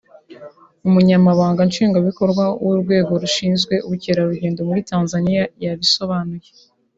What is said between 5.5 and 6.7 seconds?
yabisobanuye